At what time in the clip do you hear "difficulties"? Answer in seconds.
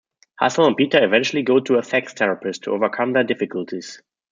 3.23-4.01